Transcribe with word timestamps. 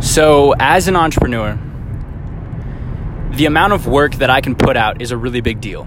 So, 0.00 0.54
as 0.58 0.88
an 0.88 0.96
entrepreneur, 0.96 1.58
the 3.32 3.44
amount 3.46 3.74
of 3.74 3.86
work 3.86 4.14
that 4.16 4.30
I 4.30 4.40
can 4.40 4.54
put 4.54 4.76
out 4.76 5.02
is 5.02 5.12
a 5.12 5.16
really 5.16 5.42
big 5.42 5.60
deal. 5.60 5.86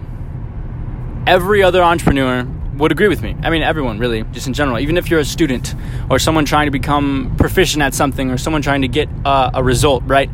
Every 1.26 1.64
other 1.64 1.82
entrepreneur 1.82 2.48
would 2.76 2.92
agree 2.92 3.08
with 3.08 3.22
me. 3.22 3.36
I 3.42 3.50
mean, 3.50 3.64
everyone 3.64 3.98
really, 4.00 4.24
just 4.32 4.46
in 4.46 4.54
general. 4.54 4.80
Even 4.80 4.98
if 4.98 5.10
you're 5.10 5.20
a 5.20 5.26
student 5.26 5.76
or 6.10 6.20
someone 6.20 6.46
trying 6.46 6.68
to 6.68 6.72
become 6.72 7.36
proficient 7.38 7.82
at 7.82 7.94
something 7.94 8.30
or 8.30 8.38
someone 8.38 8.62
trying 8.62 8.84
to 8.84 8.88
get 8.88 9.10
uh, 9.26 9.52
a 9.54 9.64
result, 9.64 10.04
right? 10.06 10.30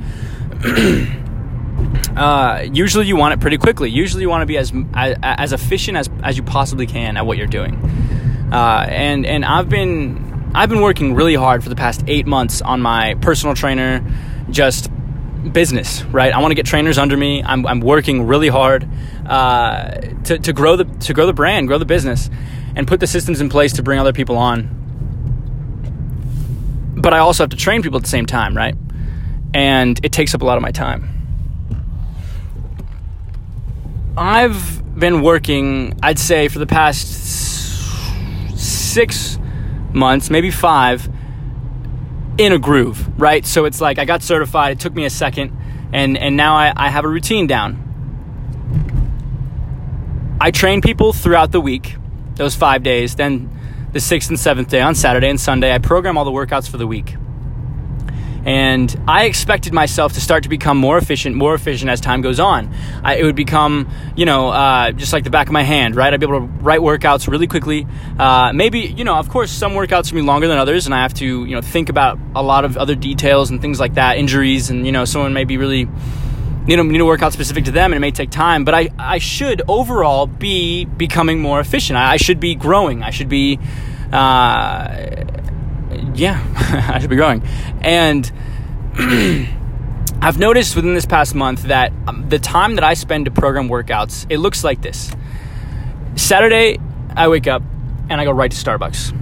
uh, 2.16 2.66
usually 2.72 3.08
you 3.08 3.16
want 3.16 3.34
it 3.34 3.40
pretty 3.40 3.58
quickly. 3.58 3.90
Usually 3.90 4.24
you 4.24 4.30
want 4.30 4.42
to 4.42 4.46
be 4.46 4.58
as 4.58 4.74
as, 4.94 5.18
as 5.22 5.54
efficient 5.54 5.98
as, 5.98 6.10
as 6.24 6.38
you 6.38 6.44
possibly 6.44 6.86
can 6.86 7.18
at 7.18 7.26
what 7.26 7.38
you're 7.38 7.48
doing. 7.48 7.76
Uh, 8.52 8.86
and 8.90 9.26
and 9.26 9.46
I've 9.46 9.70
been 9.70 10.29
I've 10.54 10.70
been 10.70 10.82
working 10.82 11.14
really 11.14 11.36
hard 11.36 11.64
for 11.64 11.70
the 11.70 11.76
past 11.76 12.04
eight 12.08 12.26
months 12.26 12.62
on 12.62 12.82
my 12.82 13.14
personal 13.22 13.54
trainer, 13.54 14.04
just 14.50 14.90
business. 15.52 16.04
Right, 16.06 16.34
I 16.34 16.40
want 16.40 16.52
to 16.52 16.56
get 16.56 16.66
trainers 16.66 16.98
under 16.98 17.16
me. 17.16 17.44
I'm, 17.44 17.66
I'm 17.68 17.80
working 17.82 18.26
really 18.26 18.48
hard 18.48 18.88
uh, 19.28 19.92
to 20.24 20.40
to 20.40 20.54
grow 20.54 20.76
the 20.76 20.86
to 20.86 21.14
grow 21.14 21.28
the 21.28 21.34
brand, 21.34 21.68
grow 21.68 21.78
the 21.78 21.86
business, 21.86 22.30
and 22.76 22.88
put 22.88 23.00
the 23.00 23.08
systems 23.08 23.42
in 23.42 23.50
place 23.50 23.74
to 23.74 23.84
bring 23.84 24.00
other 24.00 24.14
people 24.14 24.38
on. 24.38 24.76
But 26.98 27.14
I 27.14 27.20
also 27.20 27.44
have 27.44 27.52
to 27.52 27.58
train 27.58 27.84
people 27.84 27.98
at 27.98 28.04
the 28.04 28.10
same 28.10 28.26
time, 28.26 28.58
right? 28.58 28.76
And 29.54 30.00
it 30.04 30.12
takes 30.12 30.34
up 30.34 30.42
a 30.42 30.46
lot 30.46 30.58
of 30.58 30.64
my 30.64 30.72
time. 30.72 31.10
I've 34.18 35.00
been 35.00 35.22
working, 35.22 35.98
I'd 36.04 36.20
say, 36.20 36.50
for 36.50 36.60
the 36.60 36.68
past 36.68 37.08
six 38.58 39.40
months, 39.94 40.30
maybe 40.30 40.52
five, 40.52 41.10
in 42.38 42.54
a 42.54 42.60
groove, 42.60 43.20
right? 43.20 43.46
So 43.46 43.66
it's 43.66 43.82
like 43.82 44.00
I 44.00 44.06
got 44.06 44.24
certified, 44.24 44.72
it 44.72 44.80
took 44.80 44.94
me 44.94 45.06
a 45.06 45.10
second, 45.10 45.52
and, 45.92 46.18
and 46.18 46.38
now 46.38 46.56
I, 46.56 46.74
I 46.76 46.90
have 46.90 47.06
a 47.06 47.10
routine 47.10 47.48
down. 47.48 47.86
I 50.42 50.52
train 50.52 50.82
people 50.82 51.12
throughout 51.12 51.52
the 51.52 51.60
week, 51.60 51.98
those 52.36 52.56
five 52.56 52.82
days. 52.82 53.16
Then 53.16 53.50
the 53.92 54.00
sixth 54.00 54.30
and 54.30 54.40
seventh 54.40 54.70
day 54.70 54.80
on 54.80 54.96
Saturday 54.96 55.30
and 55.30 55.40
Sunday, 55.40 55.74
I 55.74 55.80
program 55.80 56.18
all 56.18 56.24
the 56.24 56.32
workouts 56.32 56.70
for 56.70 56.78
the 56.78 56.88
week. 56.88 57.16
And 58.46 58.96
I 59.08 59.26
expected 59.26 59.74
myself 59.74 60.14
to 60.14 60.22
start 60.22 60.44
to 60.44 60.50
become 60.50 60.78
more 60.78 60.98
efficient, 60.98 61.36
more 61.36 61.54
efficient 61.54 61.90
as 61.90 62.00
time 62.00 62.22
goes 62.22 62.40
on. 62.40 62.74
I, 63.04 63.16
it 63.16 63.24
would 63.24 63.36
become, 63.36 63.90
you 64.16 64.26
know, 64.26 64.50
uh, 64.50 64.92
just 64.92 65.14
like 65.14 65.24
the 65.24 65.30
back 65.30 65.48
of 65.48 65.54
my 65.54 65.64
hand, 65.64 65.96
right? 65.96 66.14
I'd 66.14 66.20
be 66.20 66.26
able 66.26 66.40
to 66.40 66.46
write 66.46 66.80
workouts 66.80 67.28
really 67.28 67.48
quickly. 67.48 67.86
Uh, 68.18 68.52
maybe, 68.54 68.80
you 68.80 69.04
know, 69.04 69.16
of 69.16 69.30
course, 69.30 69.52
some 69.52 69.74
workouts 69.74 70.10
can 70.10 70.16
be 70.16 70.22
longer 70.22 70.48
than 70.48 70.58
others, 70.58 70.86
and 70.86 70.96
I 70.96 71.02
have 71.02 71.14
to, 71.16 71.46
you 71.46 71.56
know, 71.56 71.62
think 71.62 71.90
about 71.90 72.18
a 72.36 72.42
lot 72.42 72.66
of 72.66 72.78
other 72.78 72.96
details 72.96 73.50
and 73.50 73.62
things 73.62 73.80
like 73.80 73.96
that, 73.96 74.18
injuries, 74.18 74.70
and, 74.70 74.86
you 74.86 74.92
know, 74.92 75.06
someone 75.06 75.34
may 75.34 75.44
be 75.44 75.58
really 75.58 75.88
you 76.68 76.78
know, 76.78 76.84
need 76.84 77.02
a 77.02 77.06
workout 77.06 77.34
specific 77.34 77.66
to 77.66 77.72
them 77.72 77.92
and 77.92 77.98
it 77.98 78.00
may 78.00 78.12
take 78.12 78.30
time, 78.30 78.64
but 78.64 78.76
I, 78.76 78.90
I 79.00 79.18
should 79.18 79.64
overall 79.68 80.28
be 80.28 80.86
becoming 80.86 81.40
more 81.40 81.60
efficient. 81.60 81.98
I, 81.98 82.12
I 82.12 82.18
should 82.18 82.40
be 82.40 82.54
growing. 82.54 83.02
I 83.02 83.10
should 83.10 83.30
be, 83.30 83.58
uh, 84.12 85.26
yeah, 86.14 86.44
I 86.94 87.00
should 87.00 87.10
be 87.10 87.16
growing. 87.16 87.42
And 87.82 88.32
I've 90.22 90.38
noticed 90.38 90.76
within 90.76 90.94
this 90.94 91.06
past 91.06 91.34
month 91.34 91.64
that 91.64 91.94
um, 92.08 92.28
the 92.30 92.40
time 92.40 92.76
that 92.76 92.84
I 92.84 92.94
spend 92.94 93.26
to 93.26 93.32
program 93.32 93.70
workouts, 93.70 94.26
it 94.30 94.38
looks 94.38 94.64
like 94.64 94.82
this. 94.82 95.12
Saturday, 96.16 96.78
I 97.16 97.28
wake 97.28 97.48
up 97.48 97.64
and 98.10 98.20
I 98.20 98.26
go 98.26 98.32
right 98.32 98.52
to 98.52 98.58
Starbucks. 98.58 99.16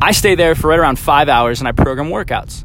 I 0.00 0.12
stay 0.12 0.34
there 0.34 0.54
for 0.54 0.68
right 0.68 0.78
around 0.78 0.98
five 0.98 1.28
hours 1.28 1.60
and 1.60 1.68
I 1.68 1.72
program 1.72 2.10
workouts. 2.10 2.64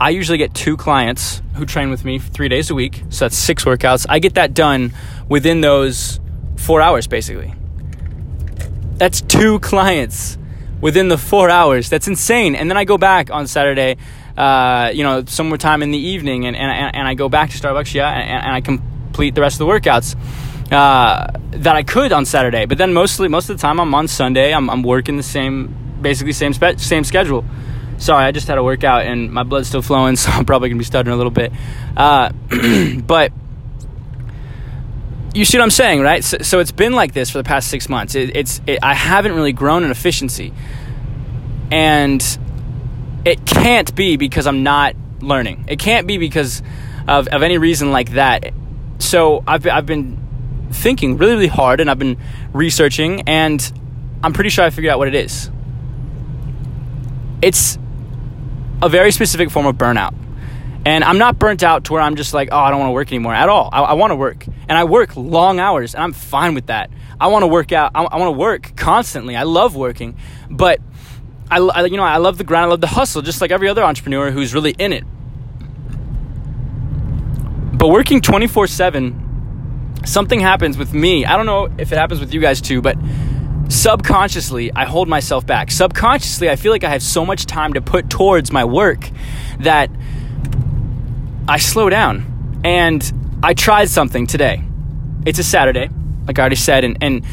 I 0.00 0.10
usually 0.10 0.38
get 0.38 0.54
two 0.54 0.78
clients 0.78 1.42
who 1.56 1.66
train 1.66 1.90
with 1.90 2.06
me 2.06 2.18
three 2.18 2.48
days 2.48 2.70
a 2.70 2.74
week, 2.74 3.02
so 3.10 3.26
that's 3.26 3.36
six 3.36 3.64
workouts. 3.64 4.06
I 4.08 4.18
get 4.18 4.34
that 4.34 4.54
done 4.54 4.94
within 5.28 5.60
those 5.60 6.20
four 6.56 6.80
hours, 6.80 7.06
basically. 7.06 7.52
That's 8.94 9.20
two 9.20 9.60
clients 9.60 10.38
within 10.80 11.08
the 11.08 11.18
four 11.18 11.50
hours. 11.50 11.88
That's 11.88 12.08
insane. 12.08 12.54
And 12.54 12.70
then 12.70 12.76
I 12.76 12.84
go 12.84 12.98
back 12.98 13.30
on 13.30 13.46
Saturday, 13.46 13.96
uh, 14.36 14.90
you 14.94 15.04
know, 15.04 15.24
some 15.26 15.48
more 15.48 15.58
time 15.58 15.82
in 15.82 15.90
the 15.90 15.98
evening, 15.98 16.46
and, 16.46 16.56
and, 16.56 16.94
and 16.96 17.08
I 17.08 17.14
go 17.14 17.28
back 17.28 17.50
to 17.50 17.58
Starbucks, 17.58 17.94
yeah, 17.94 18.08
and, 18.10 18.44
and 18.46 18.52
I 18.52 18.60
complete 18.60 19.34
the 19.34 19.40
rest 19.40 19.60
of 19.60 19.66
the 19.66 19.72
workouts. 19.72 20.16
Uh, 20.72 21.26
that 21.50 21.74
I 21.74 21.82
could 21.82 22.12
on 22.12 22.24
Saturday, 22.24 22.64
but 22.64 22.78
then 22.78 22.92
mostly 22.92 23.26
most 23.26 23.50
of 23.50 23.56
the 23.56 23.60
time 23.60 23.80
I'm 23.80 23.92
on 23.92 24.06
Sunday. 24.06 24.54
I'm, 24.54 24.70
I'm 24.70 24.84
working 24.84 25.16
the 25.16 25.22
same, 25.24 25.74
basically 26.00 26.32
same 26.32 26.52
spe- 26.52 26.78
same 26.78 27.02
schedule. 27.02 27.44
Sorry, 27.98 28.24
I 28.24 28.30
just 28.30 28.46
had 28.46 28.56
a 28.56 28.62
workout 28.62 29.04
and 29.04 29.32
my 29.32 29.42
blood's 29.42 29.66
still 29.66 29.82
flowing, 29.82 30.14
so 30.22 30.30
I'm 30.30 30.44
probably 30.44 30.68
gonna 30.68 30.78
be 30.78 30.84
stuttering 30.84 31.12
a 31.12 31.16
little 31.16 31.32
bit. 31.32 31.52
Uh, 31.96 32.30
but 33.04 33.32
you 35.34 35.44
see 35.44 35.58
what 35.58 35.64
I'm 35.64 35.70
saying, 35.70 36.00
right? 36.00 36.24
So, 36.24 36.38
so, 36.38 36.58
it's 36.58 36.72
been 36.72 36.92
like 36.92 37.12
this 37.12 37.30
for 37.30 37.38
the 37.38 37.44
past 37.44 37.68
six 37.68 37.88
months. 37.88 38.14
It, 38.14 38.36
it's 38.36 38.60
it, 38.66 38.80
I 38.82 38.94
haven't 38.94 39.34
really 39.34 39.52
grown 39.52 39.84
in 39.84 39.90
efficiency, 39.90 40.52
and 41.70 42.22
it 43.24 43.46
can't 43.46 43.94
be 43.94 44.16
because 44.16 44.46
I'm 44.46 44.62
not 44.62 44.96
learning. 45.20 45.64
It 45.68 45.78
can't 45.78 46.06
be 46.06 46.18
because 46.18 46.62
of, 47.06 47.28
of 47.28 47.42
any 47.42 47.58
reason 47.58 47.92
like 47.92 48.12
that. 48.12 48.52
So 48.98 49.44
I've 49.46 49.66
I've 49.66 49.86
been 49.86 50.18
thinking 50.72 51.16
really 51.16 51.34
really 51.34 51.46
hard, 51.46 51.80
and 51.80 51.90
I've 51.90 51.98
been 51.98 52.18
researching, 52.52 53.22
and 53.22 53.72
I'm 54.22 54.32
pretty 54.32 54.50
sure 54.50 54.64
I 54.64 54.70
figured 54.70 54.92
out 54.92 54.98
what 54.98 55.08
it 55.08 55.14
is. 55.14 55.50
It's 57.42 57.78
a 58.82 58.88
very 58.88 59.12
specific 59.12 59.50
form 59.50 59.66
of 59.66 59.76
burnout. 59.76 60.14
And 60.84 61.04
I'm 61.04 61.18
not 61.18 61.38
burnt 61.38 61.62
out 61.62 61.84
to 61.84 61.92
where 61.92 62.00
I'm 62.00 62.16
just 62.16 62.32
like, 62.32 62.48
oh, 62.52 62.58
I 62.58 62.70
don't 62.70 62.80
want 62.80 62.88
to 62.88 62.94
work 62.94 63.08
anymore 63.08 63.34
at 63.34 63.48
all. 63.48 63.68
I, 63.70 63.82
I 63.82 63.92
want 63.94 64.12
to 64.12 64.16
work. 64.16 64.46
And 64.46 64.78
I 64.78 64.84
work 64.84 65.14
long 65.16 65.60
hours, 65.60 65.94
and 65.94 66.02
I'm 66.02 66.12
fine 66.12 66.54
with 66.54 66.66
that. 66.66 66.90
I 67.20 67.26
want 67.26 67.42
to 67.42 67.48
work 67.48 67.72
out. 67.72 67.92
I, 67.94 68.02
I 68.04 68.16
want 68.16 68.28
to 68.28 68.38
work 68.38 68.76
constantly. 68.76 69.36
I 69.36 69.42
love 69.42 69.76
working. 69.76 70.16
But, 70.48 70.80
I, 71.50 71.58
I, 71.58 71.84
you 71.84 71.98
know, 71.98 72.02
I 72.02 72.16
love 72.16 72.38
the 72.38 72.44
grind. 72.44 72.66
I 72.66 72.68
love 72.68 72.80
the 72.80 72.86
hustle, 72.86 73.20
just 73.20 73.42
like 73.42 73.50
every 73.50 73.68
other 73.68 73.84
entrepreneur 73.84 74.30
who's 74.30 74.54
really 74.54 74.74
in 74.78 74.92
it. 74.92 75.04
But 77.76 77.88
working 77.88 78.20
24 78.20 78.66
7, 78.66 80.00
something 80.06 80.40
happens 80.40 80.78
with 80.78 80.94
me. 80.94 81.26
I 81.26 81.36
don't 81.36 81.46
know 81.46 81.68
if 81.78 81.92
it 81.92 81.98
happens 81.98 82.20
with 82.20 82.32
you 82.32 82.40
guys 82.40 82.60
too, 82.60 82.80
but 82.80 82.96
subconsciously 83.68 84.72
I 84.72 84.84
hold 84.84 85.08
myself 85.08 85.46
back. 85.46 85.70
Subconsciously, 85.70 86.50
I 86.50 86.56
feel 86.56 86.72
like 86.72 86.84
I 86.84 86.90
have 86.90 87.02
so 87.02 87.24
much 87.24 87.46
time 87.46 87.74
to 87.74 87.80
put 87.80 88.10
towards 88.10 88.50
my 88.52 88.64
work 88.64 89.10
that 89.60 89.90
I 91.50 91.58
slow 91.58 91.90
down. 91.90 92.60
And 92.64 93.02
I 93.42 93.54
tried 93.54 93.88
something 93.88 94.28
today. 94.28 94.62
It's 95.26 95.40
a 95.40 95.42
Saturday, 95.42 95.90
like 96.28 96.38
I 96.38 96.42
already 96.42 96.54
said, 96.54 96.84
and, 96.84 96.96
and 97.02 97.26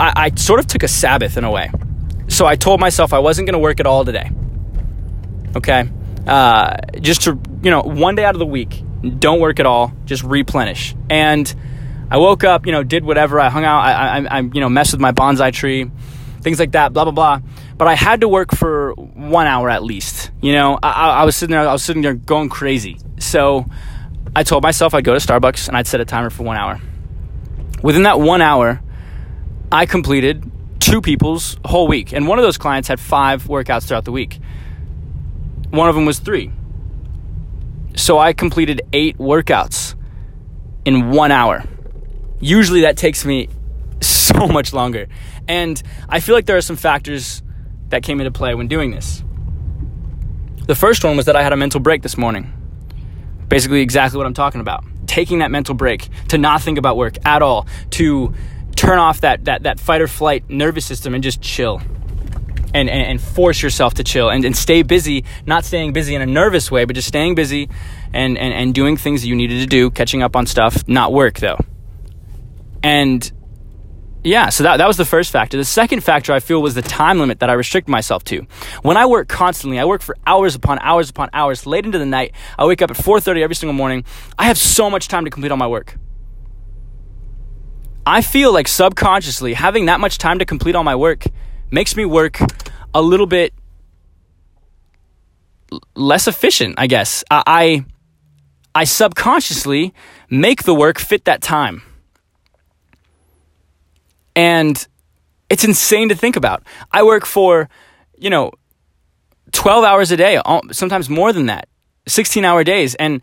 I, 0.00 0.12
I 0.16 0.34
sort 0.34 0.58
of 0.58 0.66
took 0.66 0.82
a 0.82 0.88
Sabbath 0.88 1.36
in 1.36 1.44
a 1.44 1.50
way. 1.50 1.70
So 2.26 2.44
I 2.44 2.56
told 2.56 2.80
myself 2.80 3.12
I 3.12 3.20
wasn't 3.20 3.46
going 3.46 3.52
to 3.52 3.60
work 3.60 3.78
at 3.78 3.86
all 3.86 4.04
today. 4.04 4.32
Okay? 5.54 5.88
Uh, 6.26 6.76
just 7.00 7.22
to, 7.22 7.38
you 7.62 7.70
know, 7.70 7.82
one 7.82 8.16
day 8.16 8.24
out 8.24 8.34
of 8.34 8.40
the 8.40 8.46
week, 8.46 8.82
don't 9.20 9.38
work 9.38 9.60
at 9.60 9.66
all, 9.66 9.92
just 10.06 10.24
replenish. 10.24 10.96
And 11.08 11.54
I 12.10 12.18
woke 12.18 12.42
up, 12.42 12.66
you 12.66 12.72
know, 12.72 12.82
did 12.82 13.04
whatever. 13.04 13.38
I 13.38 13.48
hung 13.48 13.64
out. 13.64 13.80
I, 13.80 13.92
I, 13.92 14.38
I, 14.38 14.40
you 14.40 14.60
know, 14.60 14.68
messed 14.68 14.92
with 14.92 15.00
my 15.00 15.12
bonsai 15.12 15.52
tree, 15.52 15.88
things 16.40 16.58
like 16.58 16.72
that. 16.72 16.92
Blah 16.92 17.04
blah 17.04 17.12
blah. 17.12 17.40
But 17.80 17.88
I 17.88 17.94
had 17.94 18.20
to 18.20 18.28
work 18.28 18.54
for 18.54 18.92
one 18.92 19.46
hour 19.46 19.70
at 19.70 19.82
least. 19.82 20.32
You 20.42 20.52
know, 20.52 20.78
I, 20.82 20.90
I 20.90 21.24
was 21.24 21.34
sitting 21.34 21.52
there. 21.52 21.66
I 21.66 21.72
was 21.72 21.82
sitting 21.82 22.02
there 22.02 22.12
going 22.12 22.50
crazy. 22.50 22.98
So 23.18 23.64
I 24.36 24.42
told 24.42 24.62
myself 24.62 24.92
I'd 24.92 25.02
go 25.02 25.14
to 25.14 25.18
Starbucks 25.18 25.66
and 25.66 25.74
I'd 25.74 25.86
set 25.86 25.98
a 25.98 26.04
timer 26.04 26.28
for 26.28 26.42
one 26.42 26.58
hour. 26.58 26.78
Within 27.82 28.02
that 28.02 28.20
one 28.20 28.42
hour, 28.42 28.82
I 29.72 29.86
completed 29.86 30.44
two 30.78 31.00
people's 31.00 31.56
whole 31.64 31.88
week, 31.88 32.12
and 32.12 32.28
one 32.28 32.38
of 32.38 32.42
those 32.42 32.58
clients 32.58 32.86
had 32.86 33.00
five 33.00 33.44
workouts 33.44 33.88
throughout 33.88 34.04
the 34.04 34.12
week. 34.12 34.38
One 35.70 35.88
of 35.88 35.94
them 35.94 36.04
was 36.04 36.18
three. 36.18 36.52
So 37.96 38.18
I 38.18 38.34
completed 38.34 38.82
eight 38.92 39.16
workouts 39.16 39.94
in 40.84 41.12
one 41.12 41.32
hour. 41.32 41.64
Usually 42.40 42.82
that 42.82 42.98
takes 42.98 43.24
me 43.24 43.48
so 44.02 44.46
much 44.48 44.74
longer. 44.74 45.08
And 45.48 45.82
I 46.10 46.20
feel 46.20 46.34
like 46.34 46.44
there 46.44 46.58
are 46.58 46.60
some 46.60 46.76
factors 46.76 47.42
that 47.90 48.02
came 48.02 48.20
into 48.20 48.30
play 48.30 48.54
when 48.54 48.68
doing 48.68 48.90
this. 48.90 49.22
The 50.66 50.74
first 50.74 51.04
one 51.04 51.16
was 51.16 51.26
that 51.26 51.36
I 51.36 51.42
had 51.42 51.52
a 51.52 51.56
mental 51.56 51.80
break 51.80 52.02
this 52.02 52.16
morning. 52.16 52.52
Basically, 53.48 53.80
exactly 53.80 54.16
what 54.16 54.26
I'm 54.26 54.34
talking 54.34 54.60
about. 54.60 54.84
Taking 55.06 55.40
that 55.40 55.50
mental 55.50 55.74
break 55.74 56.08
to 56.28 56.38
not 56.38 56.62
think 56.62 56.78
about 56.78 56.96
work 56.96 57.16
at 57.24 57.42
all, 57.42 57.66
to 57.90 58.32
turn 58.76 58.98
off 58.98 59.22
that, 59.22 59.44
that, 59.46 59.64
that 59.64 59.80
fight 59.80 60.00
or 60.00 60.06
flight 60.06 60.48
nervous 60.48 60.86
system 60.86 61.14
and 61.14 61.22
just 61.22 61.42
chill. 61.42 61.82
And, 62.72 62.88
and, 62.88 63.02
and 63.02 63.20
force 63.20 63.60
yourself 63.62 63.94
to 63.94 64.04
chill 64.04 64.30
and, 64.30 64.44
and 64.44 64.56
stay 64.56 64.82
busy, 64.82 65.24
not 65.44 65.64
staying 65.64 65.92
busy 65.92 66.14
in 66.14 66.22
a 66.22 66.26
nervous 66.26 66.70
way, 66.70 66.84
but 66.84 66.94
just 66.94 67.08
staying 67.08 67.34
busy 67.34 67.68
and, 68.12 68.38
and, 68.38 68.54
and 68.54 68.72
doing 68.72 68.96
things 68.96 69.22
that 69.22 69.26
you 69.26 69.34
needed 69.34 69.58
to 69.58 69.66
do, 69.66 69.90
catching 69.90 70.22
up 70.22 70.36
on 70.36 70.46
stuff, 70.46 70.86
not 70.86 71.12
work 71.12 71.40
though. 71.40 71.58
And 72.80 73.28
yeah, 74.22 74.50
so 74.50 74.64
that, 74.64 74.76
that 74.76 74.86
was 74.86 74.96
the 74.96 75.04
first 75.04 75.30
factor. 75.30 75.56
The 75.56 75.64
second 75.64 76.04
factor 76.04 76.32
I 76.32 76.40
feel 76.40 76.60
was 76.60 76.74
the 76.74 76.82
time 76.82 77.18
limit 77.18 77.40
that 77.40 77.48
I 77.48 77.54
restrict 77.54 77.88
myself 77.88 78.22
to. 78.24 78.46
When 78.82 78.96
I 78.96 79.06
work 79.06 79.28
constantly, 79.28 79.78
I 79.78 79.84
work 79.86 80.02
for 80.02 80.16
hours 80.26 80.54
upon 80.54 80.78
hours 80.80 81.08
upon 81.08 81.30
hours, 81.32 81.66
late 81.66 81.86
into 81.86 81.98
the 81.98 82.06
night. 82.06 82.32
I 82.58 82.66
wake 82.66 82.82
up 82.82 82.90
at 82.90 82.96
4:30 82.96 83.42
every 83.42 83.54
single 83.56 83.74
morning. 83.74 84.04
I 84.38 84.44
have 84.44 84.58
so 84.58 84.90
much 84.90 85.08
time 85.08 85.24
to 85.24 85.30
complete 85.30 85.50
all 85.50 85.56
my 85.56 85.66
work. 85.66 85.96
I 88.06 88.22
feel 88.22 88.52
like 88.52 88.68
subconsciously 88.68 89.54
having 89.54 89.86
that 89.86 90.00
much 90.00 90.18
time 90.18 90.38
to 90.38 90.44
complete 90.44 90.74
all 90.74 90.84
my 90.84 90.96
work 90.96 91.24
makes 91.70 91.96
me 91.96 92.04
work 92.04 92.38
a 92.92 93.00
little 93.00 93.26
bit 93.26 93.54
less 95.94 96.26
efficient, 96.26 96.74
I 96.78 96.86
guess. 96.86 97.24
I, 97.30 97.42
I, 97.46 97.84
I 98.74 98.84
subconsciously 98.84 99.94
make 100.28 100.64
the 100.64 100.74
work 100.74 100.98
fit 100.98 101.24
that 101.26 101.40
time. 101.42 101.82
And 104.34 104.86
it's 105.48 105.64
insane 105.64 106.08
to 106.08 106.14
think 106.14 106.36
about. 106.36 106.62
I 106.92 107.02
work 107.02 107.26
for, 107.26 107.68
you 108.16 108.30
know, 108.30 108.52
12 109.52 109.84
hours 109.84 110.10
a 110.10 110.16
day, 110.16 110.40
sometimes 110.72 111.10
more 111.10 111.32
than 111.32 111.46
that, 111.46 111.68
16 112.06 112.44
hour 112.44 112.64
days. 112.64 112.94
And 112.94 113.20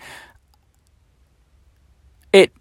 it, 2.33 2.51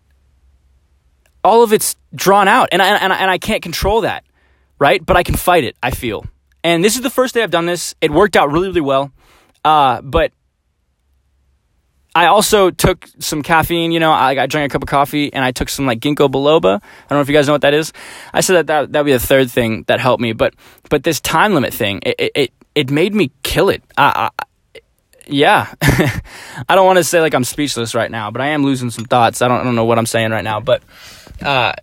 all 1.43 1.62
of 1.62 1.72
it's 1.72 1.96
drawn 2.14 2.48
out. 2.48 2.69
And 2.72 2.81
I, 2.81 2.96
and, 2.96 3.12
I, 3.12 3.16
and 3.16 3.31
I 3.31 3.38
can't 3.38 3.62
control 3.62 4.02
that, 4.02 4.25
right? 4.78 5.04
But 5.04 5.16
I 5.16 5.22
can 5.22 5.34
fight 5.34 5.64
it, 5.64 5.76
I 5.82 5.90
feel. 5.90 6.25
And 6.62 6.84
this 6.84 6.96
is 6.96 7.02
the 7.02 7.10
first 7.10 7.34
day 7.34 7.43
I've 7.43 7.50
done 7.50 7.66
this. 7.66 7.94
It 8.00 8.10
worked 8.10 8.37
out 8.37 8.50
really, 8.50 8.69
really 8.69 8.81
well. 8.81 9.12
Uh, 9.64 10.00
but 10.00 10.32
I 12.16 12.28
also 12.28 12.70
took 12.70 13.06
some 13.18 13.42
caffeine. 13.42 13.92
You 13.92 14.00
know, 14.00 14.10
I, 14.10 14.30
I 14.30 14.46
drank 14.46 14.72
a 14.72 14.72
cup 14.72 14.82
of 14.82 14.88
coffee 14.88 15.30
and 15.34 15.44
I 15.44 15.52
took 15.52 15.68
some 15.68 15.84
like 15.84 16.00
ginkgo 16.00 16.30
biloba. 16.30 16.76
I 16.76 17.08
don't 17.10 17.18
know 17.18 17.20
if 17.20 17.28
you 17.28 17.34
guys 17.34 17.46
know 17.46 17.52
what 17.52 17.60
that 17.60 17.74
is. 17.74 17.92
I 18.32 18.40
said 18.40 18.54
that 18.54 18.66
that 18.68 18.92
that'd 18.92 19.04
be 19.04 19.12
the 19.12 19.18
third 19.18 19.50
thing 19.50 19.82
that 19.82 20.00
helped 20.00 20.22
me. 20.22 20.32
But 20.32 20.54
but 20.88 21.04
this 21.04 21.20
time 21.20 21.52
limit 21.52 21.74
thing, 21.74 22.00
it 22.06 22.32
it 22.34 22.52
it 22.74 22.90
made 22.90 23.14
me 23.14 23.32
kill 23.42 23.68
it. 23.68 23.82
I, 23.98 24.30
I 24.34 24.46
yeah, 25.26 25.74
I 25.82 26.74
don't 26.74 26.86
want 26.86 26.96
to 26.96 27.04
say 27.04 27.20
like 27.20 27.34
I'm 27.34 27.44
speechless 27.44 27.94
right 27.94 28.10
now, 28.10 28.30
but 28.30 28.40
I 28.40 28.46
am 28.46 28.64
losing 28.64 28.88
some 28.88 29.04
thoughts. 29.04 29.42
I 29.42 29.48
don't 29.48 29.60
I 29.60 29.64
don't 29.64 29.76
know 29.76 29.84
what 29.84 29.98
I'm 29.98 30.06
saying 30.06 30.30
right 30.30 30.44
now, 30.44 30.58
but 30.58 30.82
uh, 31.42 31.74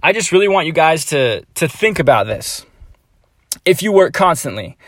I 0.00 0.12
just 0.12 0.30
really 0.30 0.46
want 0.46 0.68
you 0.68 0.72
guys 0.72 1.06
to 1.06 1.44
to 1.56 1.66
think 1.66 1.98
about 1.98 2.28
this. 2.28 2.64
If 3.64 3.82
you 3.82 3.90
work 3.90 4.12
constantly, 4.12 4.78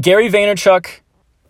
Gary 0.00 0.30
Vaynerchuk, 0.30 1.00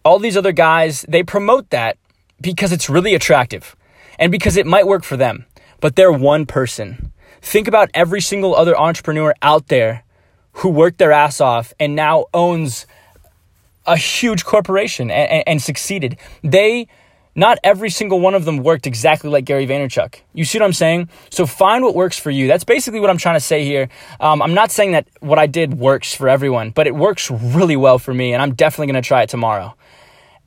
all 0.04 0.18
these 0.18 0.36
other 0.36 0.50
guys, 0.50 1.06
they 1.08 1.22
promote 1.22 1.70
that 1.70 1.96
because 2.40 2.72
it's 2.72 2.88
really 2.88 3.14
attractive 3.14 3.76
and 4.18 4.32
because 4.32 4.56
it 4.56 4.66
might 4.66 4.86
work 4.86 5.04
for 5.04 5.16
them, 5.16 5.46
but 5.80 5.96
they're 5.96 6.12
one 6.12 6.46
person. 6.46 7.12
Think 7.42 7.68
about 7.68 7.90
every 7.94 8.20
single 8.20 8.54
other 8.54 8.78
entrepreneur 8.78 9.34
out 9.42 9.68
there 9.68 10.04
who 10.54 10.68
worked 10.68 10.98
their 10.98 11.12
ass 11.12 11.40
off 11.40 11.72
and 11.78 11.94
now 11.94 12.26
owns 12.34 12.86
a 13.86 13.96
huge 13.96 14.44
corporation 14.44 15.10
and, 15.10 15.30
and, 15.30 15.44
and, 15.46 15.62
succeeded. 15.62 16.18
They, 16.44 16.86
not 17.34 17.58
every 17.64 17.88
single 17.88 18.20
one 18.20 18.34
of 18.34 18.44
them 18.44 18.58
worked 18.58 18.86
exactly 18.86 19.30
like 19.30 19.46
Gary 19.46 19.66
Vaynerchuk. 19.66 20.16
You 20.34 20.44
see 20.44 20.58
what 20.58 20.66
I'm 20.66 20.72
saying? 20.74 21.08
So 21.30 21.46
find 21.46 21.82
what 21.82 21.94
works 21.94 22.18
for 22.18 22.30
you. 22.30 22.46
That's 22.46 22.64
basically 22.64 23.00
what 23.00 23.08
I'm 23.08 23.16
trying 23.16 23.36
to 23.36 23.40
say 23.40 23.64
here. 23.64 23.88
Um, 24.20 24.42
I'm 24.42 24.52
not 24.54 24.70
saying 24.70 24.92
that 24.92 25.08
what 25.20 25.38
I 25.38 25.46
did 25.46 25.74
works 25.74 26.14
for 26.14 26.28
everyone, 26.28 26.70
but 26.70 26.86
it 26.86 26.94
works 26.94 27.30
really 27.30 27.76
well 27.76 27.98
for 27.98 28.12
me, 28.12 28.34
and 28.34 28.42
I'm 28.42 28.54
definitely 28.54 28.92
going 28.92 29.02
to 29.02 29.06
try 29.08 29.22
it 29.22 29.30
tomorrow. 29.30 29.74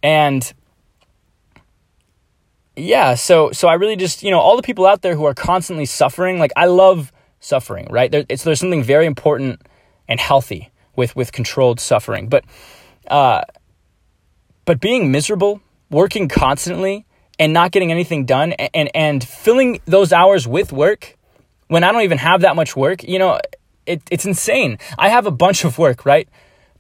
And 0.03 0.53
yeah, 2.75 3.15
so 3.15 3.51
so 3.51 3.67
I 3.67 3.75
really 3.75 3.95
just 3.95 4.23
you 4.23 4.31
know 4.31 4.39
all 4.39 4.55
the 4.55 4.63
people 4.63 4.85
out 4.85 5.01
there 5.01 5.15
who 5.15 5.25
are 5.25 5.33
constantly 5.33 5.85
suffering. 5.85 6.39
Like 6.39 6.51
I 6.55 6.65
love 6.65 7.11
suffering, 7.39 7.87
right? 7.89 8.11
There, 8.11 8.25
it's 8.29 8.43
there's 8.43 8.59
something 8.59 8.83
very 8.83 9.05
important 9.05 9.61
and 10.07 10.19
healthy 10.19 10.71
with 10.95 11.15
with 11.15 11.31
controlled 11.31 11.79
suffering, 11.79 12.29
but 12.29 12.43
uh, 13.07 13.43
but 14.65 14.79
being 14.79 15.11
miserable, 15.11 15.61
working 15.89 16.27
constantly, 16.27 17.05
and 17.37 17.53
not 17.53 17.71
getting 17.71 17.91
anything 17.91 18.25
done, 18.25 18.53
and, 18.53 18.69
and 18.73 18.91
and 18.95 19.23
filling 19.23 19.81
those 19.85 20.11
hours 20.11 20.47
with 20.47 20.71
work 20.71 21.17
when 21.67 21.83
I 21.83 21.91
don't 21.91 22.03
even 22.03 22.19
have 22.19 22.41
that 22.41 22.55
much 22.55 22.75
work, 22.75 23.03
you 23.03 23.17
know, 23.17 23.39
it, 23.87 24.01
it's 24.11 24.25
insane. 24.25 24.77
I 24.97 25.09
have 25.09 25.25
a 25.25 25.31
bunch 25.31 25.65
of 25.65 25.77
work, 25.79 26.05
right? 26.05 26.29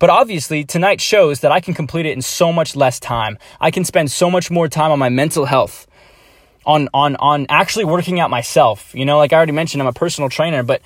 But 0.03 0.09
obviously, 0.09 0.65
tonight 0.65 0.99
shows 0.99 1.39
that 1.39 1.53
I 1.53 1.61
can 1.61 1.73
complete 1.73 2.05
it 2.05 2.11
in 2.11 2.21
so 2.21 2.51
much 2.51 2.75
less 2.75 2.99
time. 2.99 3.37
I 3.61 3.71
can 3.71 3.85
spend 3.85 4.11
so 4.11 4.29
much 4.29 4.51
more 4.51 4.67
time 4.67 4.91
on 4.91 4.99
my 4.99 5.07
mental 5.07 5.45
health, 5.45 5.87
on 6.65 6.89
on 6.93 7.15
on 7.15 7.45
actually 7.47 7.85
working 7.85 8.19
out 8.19 8.29
myself. 8.29 8.93
You 8.93 9.05
know, 9.05 9.17
like 9.17 9.31
I 9.31 9.37
already 9.37 9.53
mentioned, 9.53 9.81
I'm 9.81 9.87
a 9.87 9.93
personal 9.93 10.29
trainer, 10.29 10.61
but 10.61 10.81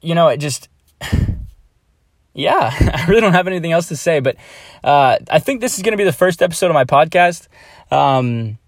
you 0.00 0.14
know, 0.14 0.28
it 0.28 0.36
just 0.36 0.68
yeah, 2.34 2.70
I 2.94 3.06
really 3.08 3.20
don't 3.20 3.32
have 3.32 3.48
anything 3.48 3.72
else 3.72 3.88
to 3.88 3.96
say. 3.96 4.20
But 4.20 4.36
uh, 4.84 5.18
I 5.28 5.40
think 5.40 5.60
this 5.60 5.76
is 5.76 5.82
going 5.82 5.90
to 5.90 5.98
be 5.98 6.04
the 6.04 6.12
first 6.12 6.40
episode 6.40 6.66
of 6.66 6.74
my 6.74 6.84
podcast. 6.84 7.48
Um, 7.90 8.58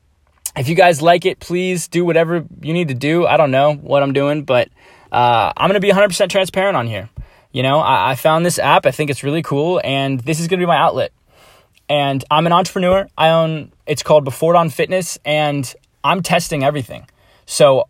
if 0.57 0.69
you 0.69 0.75
guys 0.75 1.01
like 1.01 1.25
it, 1.25 1.39
please 1.39 1.87
do 1.87 2.05
whatever 2.05 2.45
you 2.63 2.73
need 2.73 2.89
to 2.89 2.95
do. 2.95 3.29
I 3.29 3.37
don't 3.37 3.53
know 3.53 3.75
what 3.75 4.03
I'm 4.03 4.13
doing, 4.13 4.43
but 4.43 4.71
uh, 5.13 5.53
I'm 5.57 5.71
going 5.71 5.81
to 5.81 5.87
be 5.87 5.93
100% 5.93 6.29
transparent 6.29 6.77
on 6.77 6.89
here. 6.89 7.11
You 7.55 7.63
know, 7.63 7.79
I, 7.79 8.11
I 8.11 8.15
found 8.17 8.45
this 8.45 8.59
app. 8.59 8.85
I 8.85 8.91
think 8.91 9.11
it's 9.11 9.23
really 9.23 9.43
cool, 9.43 9.81
and 9.85 10.19
this 10.19 10.41
is 10.41 10.49
going 10.49 10.59
to 10.59 10.63
be 10.63 10.67
my 10.67 10.77
outlet. 10.77 11.13
And 11.89 12.25
I'm 12.29 12.47
an 12.47 12.53
entrepreneur. 12.53 13.07
I 13.17 13.29
own, 13.29 13.71
it's 13.87 14.03
called 14.03 14.25
Before 14.25 14.55
Dawn 14.55 14.71
Fitness, 14.71 15.21
and 15.25 15.73
I'm 16.03 16.21
testing 16.21 16.65
everything. 16.65 17.07
So 17.47 17.85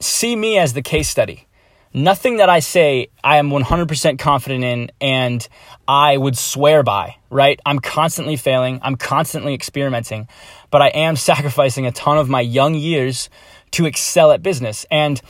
see 0.00 0.34
me 0.34 0.56
as 0.56 0.72
the 0.72 0.80
case 0.80 1.10
study. 1.10 1.46
Nothing 1.92 2.38
that 2.38 2.48
I 2.48 2.60
say 2.60 3.08
I 3.22 3.36
am 3.36 3.50
100% 3.50 4.18
confident 4.18 4.64
in 4.64 4.90
and 4.98 5.46
I 5.86 6.16
would 6.16 6.36
swear 6.38 6.82
by, 6.82 7.16
right? 7.28 7.60
I'm 7.66 7.80
constantly 7.80 8.36
failing. 8.36 8.80
I'm 8.82 8.96
constantly 8.96 9.52
experimenting, 9.52 10.26
but 10.70 10.80
I 10.80 10.88
am 10.88 11.16
sacrificing 11.16 11.84
a 11.84 11.92
ton 11.92 12.16
of 12.16 12.30
my 12.30 12.40
young 12.40 12.74
years 12.74 13.28
to 13.72 13.84
excel 13.84 14.32
at 14.32 14.42
business. 14.42 14.86
And 14.90 15.20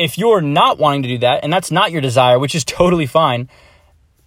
if 0.00 0.16
you're 0.16 0.40
not 0.40 0.78
wanting 0.78 1.02
to 1.02 1.08
do 1.08 1.18
that 1.18 1.44
and 1.44 1.52
that's 1.52 1.70
not 1.70 1.92
your 1.92 2.00
desire, 2.00 2.38
which 2.38 2.54
is 2.54 2.64
totally 2.64 3.06
fine, 3.06 3.48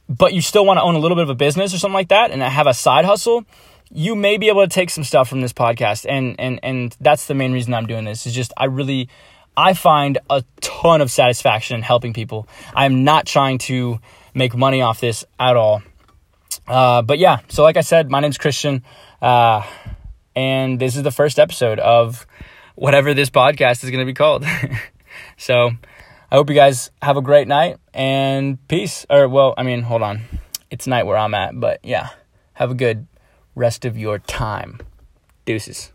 but 0.08 0.34
you 0.34 0.42
still 0.42 0.66
want 0.66 0.78
to 0.78 0.84
own 0.84 0.94
a 0.94 1.00
little 1.00 1.16
bit 1.16 1.24
of 1.24 1.30
a 1.30 1.36
business 1.36 1.74
or 1.74 1.80
something 1.80 1.96
like 1.96 2.10
that 2.10 2.30
and 2.30 2.42
have 2.42 2.68
a 2.68 2.74
side 2.74 3.06
hustle, 3.06 3.44
you 3.92 4.16
may 4.16 4.38
be 4.38 4.50
able 4.50 4.62
to 4.62 4.68
take 4.68 4.92
some 4.92 5.04
stuff 5.04 5.28
from 5.28 5.42
this 5.42 5.52
podcast. 5.52 6.06
And 6.08 6.40
and 6.40 6.60
and 6.62 6.96
that's 7.02 7.26
the 7.26 7.34
main 7.34 7.54
reason 7.54 7.74
I'm 7.74 7.88
doing 7.88 8.06
this. 8.06 8.28
Is 8.28 8.34
just 8.34 8.54
I 8.56 8.66
really 8.66 9.10
I 9.58 9.74
find 9.74 10.20
a 10.30 10.44
ton 10.62 11.02
of 11.02 11.10
satisfaction 11.10 11.76
in 11.76 11.82
helping 11.82 12.14
people. 12.14 12.48
I'm 12.76 13.04
not 13.04 13.26
trying 13.26 13.58
to 13.70 14.00
make 14.36 14.56
money 14.56 14.82
off 14.82 15.02
this 15.02 15.26
at 15.40 15.56
all. 15.56 15.82
Uh, 16.68 17.02
but 17.02 17.18
yeah, 17.18 17.40
so 17.50 17.64
like 17.64 17.78
I 17.78 17.82
said, 17.82 18.10
my 18.10 18.20
name's 18.20 18.38
Christian, 18.38 18.84
uh, 19.22 19.64
and 20.36 20.80
this 20.80 20.96
is 20.96 21.04
the 21.04 21.12
first 21.12 21.40
episode 21.40 21.80
of 21.80 22.26
whatever 22.76 23.14
this 23.14 23.30
podcast 23.30 23.84
is 23.84 23.90
going 23.90 24.00
to 24.00 24.06
be 24.06 24.14
called. 24.14 24.46
So 25.38 25.72
I 26.32 26.36
hope 26.36 26.50
you 26.50 26.56
guys 26.56 26.92
have 27.02 27.18
a 27.18 27.22
great 27.22 27.48
night 27.48 27.78
and 27.94 28.66
peace. 28.68 29.06
Or, 29.10 29.28
well, 29.28 29.54
I 29.58 29.64
mean, 29.64 29.84
hold 29.84 30.02
on. 30.02 30.22
It's 30.70 30.88
night 30.88 31.06
where 31.06 31.18
I'm 31.18 31.34
at, 31.34 31.60
but 31.60 31.80
yeah, 31.84 32.10
have 32.54 32.72
a 32.72 32.76
good 32.76 33.08
rest 33.56 33.86
of 33.86 33.98
your 33.98 34.20
time. 34.20 34.80
Deuces. 35.46 35.92